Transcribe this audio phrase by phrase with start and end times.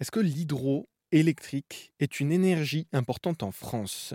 [0.00, 4.14] Est-ce que l'hydroélectrique est une énergie importante en France?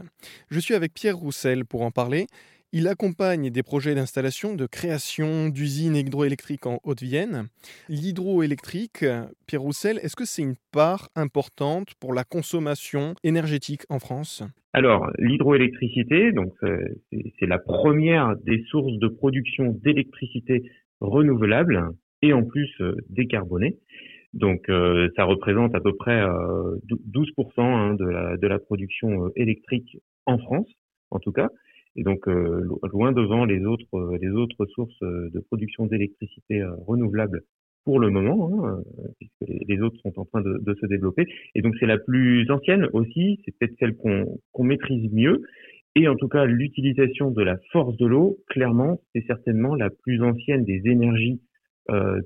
[0.50, 2.26] Je suis avec Pierre Roussel pour en parler.
[2.72, 7.50] Il accompagne des projets d'installation, de création d'usines hydroélectriques en Haute-Vienne.
[7.88, 9.06] L'hydroélectrique,
[9.46, 14.42] Pierre Roussel, est-ce que c'est une part importante pour la consommation énergétique en France?
[14.74, 16.52] Alors, l'hydroélectricité, donc
[17.40, 20.64] c'est la première des sources de production d'électricité
[21.00, 21.92] renouvelable
[22.24, 23.78] et en plus euh, décarbonée.
[24.36, 29.26] Donc euh, ça représente à peu près 12% euh, hein, de, la, de la production
[29.26, 30.68] euh, électrique en France,
[31.10, 31.50] en tout cas.
[31.96, 37.44] Et donc loin devant les autres les autres sources de production d'électricité renouvelable
[37.86, 38.82] pour le moment, hein,
[39.18, 41.26] puisque les autres sont en train de, de se développer.
[41.54, 45.42] Et donc c'est la plus ancienne aussi, c'est peut-être celle qu'on qu'on maîtrise mieux.
[45.96, 50.22] Et en tout cas, l'utilisation de la force de l'eau, clairement, c'est certainement la plus
[50.22, 51.45] ancienne des énergies euh,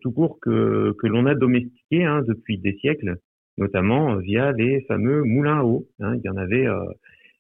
[0.02, 3.18] tout court que, que l'on a domestiqué hein, depuis des siècles,
[3.60, 5.86] notamment euh, via les fameux moulins à eau.
[6.00, 6.16] Hein.
[6.16, 6.84] Il y en avait euh,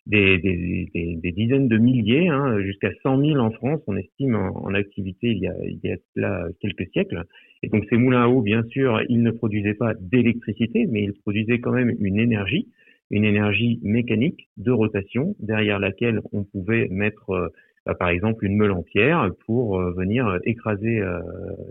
[0.05, 4.35] des, des, des, des, dizaines de milliers, hein, jusqu'à 100 000 en France, on estime
[4.35, 7.23] en, activité il y, a, il y a là quelques siècles.
[7.63, 11.13] Et donc ces moulins à eau, bien sûr, ils ne produisaient pas d'électricité, mais ils
[11.13, 12.67] produisaient quand même une énergie,
[13.11, 17.51] une énergie mécanique de rotation derrière laquelle on pouvait mettre
[17.89, 21.21] bah, par exemple une meule entière pour euh, venir écraser euh,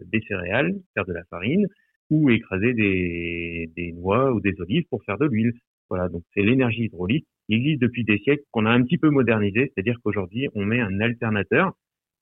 [0.07, 1.69] des céréales, faire de la farine,
[2.11, 5.53] ou écraser des, noix ou des olives pour faire de l'huile.
[5.89, 9.11] Voilà, donc c'est l'énergie hydraulique qui existe depuis des siècles, qu'on a un petit peu
[9.11, 11.73] modernisé, c'est-à-dire qu'aujourd'hui on met un alternateur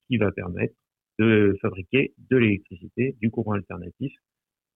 [0.08, 0.74] qui va permettre
[1.18, 4.12] de fabriquer de l'électricité, du courant alternatif.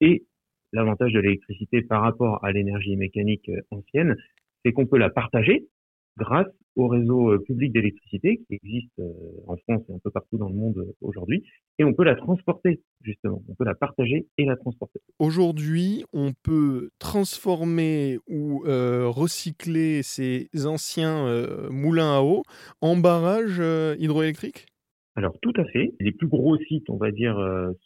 [0.00, 0.24] Et
[0.72, 4.16] l'avantage de l'électricité par rapport à l'énergie mécanique euh, ancienne,
[4.64, 5.68] c'est qu'on peut la partager
[6.16, 9.12] grâce au réseau euh, public d'électricité qui existe euh,
[9.46, 11.44] en France et un peu partout dans le monde euh, aujourd'hui.
[11.78, 13.42] Et on peut la transporter, justement.
[13.48, 15.00] On peut la partager et la transporter.
[15.18, 21.26] Aujourd'hui, on peut transformer ou recycler ces anciens
[21.70, 22.42] moulins à eau
[22.82, 23.62] en barrages
[23.98, 24.66] hydroélectriques?
[25.16, 25.94] Alors, tout à fait.
[26.00, 27.34] Les plus gros sites, on va dire,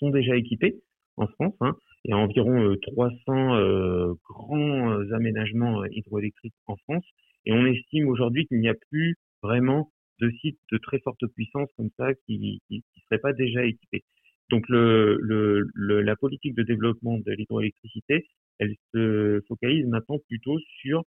[0.01, 0.81] sont déjà équipés
[1.17, 1.55] en France.
[1.61, 1.77] Hein.
[2.05, 7.05] Il y a environ 300 grands aménagements hydroélectriques en France.
[7.47, 11.69] Et on estime aujourd'hui qu'il n'y a plus vraiment de sites de très forte puissance
[11.77, 12.79] comme ça qui ne
[13.09, 14.05] seraient pas déjà équipés.
[14.51, 18.27] Donc le, le, la politique de développement de l'hydroélectricité,
[18.59, 21.05] elle se focalise maintenant plutôt sur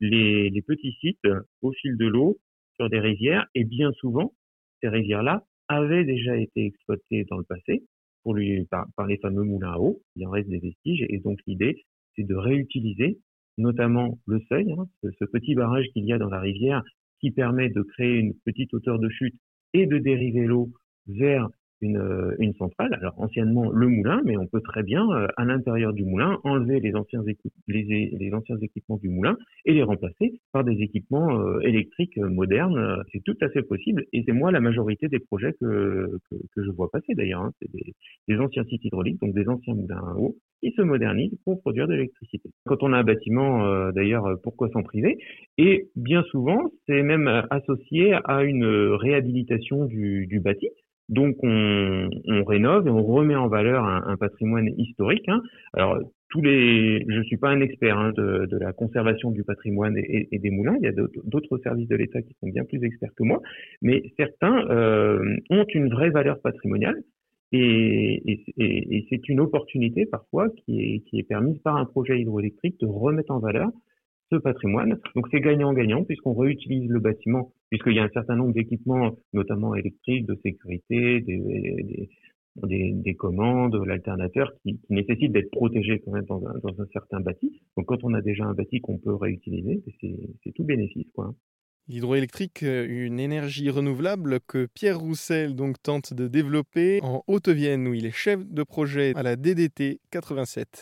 [0.00, 1.28] les, les petits sites
[1.62, 2.38] au fil de l'eau,
[2.76, 4.32] sur des rivières, et bien souvent,
[4.80, 7.82] ces rivières-là avaient déjà été exploitées dans le passé
[8.22, 10.02] pour lui, par, les fameux moulins à eau.
[10.16, 11.84] Il en reste des vestiges, et donc l'idée,
[12.16, 13.18] c'est de réutiliser
[13.58, 16.82] notamment le seuil, hein, ce, petit barrage qu'il y a dans la rivière
[17.20, 19.34] qui permet de créer une petite hauteur de chute
[19.74, 20.70] et de dériver l'eau
[21.06, 21.48] vers
[21.80, 25.92] une, euh, centrale, alors anciennement le moulin, mais on peut très bien, euh, à l'intérieur
[25.92, 27.22] du moulin, enlever les anciens,
[27.68, 33.02] les, les, anciens équipements du moulin et les remplacer par des équipements euh, électriques modernes.
[33.12, 36.70] C'est tout à fait possible et c'est moi la majorité des projets que, que, je
[36.70, 37.42] vois passer d'ailleurs.
[37.42, 37.52] Hein.
[38.30, 41.88] Des, anciens sites hydrauliques, donc des anciens moulins à eau qui se modernisent pour produire
[41.88, 42.50] de l'électricité.
[42.66, 45.16] Quand on a un bâtiment, d'ailleurs, pourquoi s'en priver?
[45.56, 50.68] Et bien souvent, c'est même associé à une réhabilitation du, du bâti.
[51.10, 52.08] Donc on,
[52.46, 55.28] rénove et on remet en valeur un, patrimoine historique.
[55.28, 55.42] Hein.
[55.74, 55.98] Alors
[56.30, 60.50] tous les, je suis pas un expert hein, de, la conservation du patrimoine et, des
[60.50, 60.76] moulins.
[60.80, 63.42] Il y a d'autres services de l'État qui sont bien plus experts que moi,
[63.82, 67.02] mais certains euh, ont une vraie valeur patrimoniale.
[67.52, 72.20] Et, et, et c'est une opportunité parfois qui est, qui est permise par un projet
[72.20, 73.70] hydroélectrique de remettre en valeur
[74.30, 74.98] ce patrimoine.
[75.14, 79.74] Donc c'est gagnant-gagnant puisqu'on réutilise le bâtiment, puisqu'il y a un certain nombre d'équipements, notamment
[79.74, 82.08] électriques, de sécurité, des,
[82.56, 86.86] des, des, commandes, l'alternateur, qui, qui nécessitent d'être protégés quand même dans un, dans un,
[86.92, 87.60] certain bâti.
[87.76, 89.82] Donc quand on a déjà un bâti qu'on peut réutiliser,
[90.44, 91.10] c'est tout bénéfice.
[91.14, 91.34] quoi.
[91.88, 98.06] L'hydroélectrique, une énergie renouvelable que Pierre Roussel donc tente de développer en Haute-Vienne où il
[98.06, 100.78] est chef de projet à la DDT 87.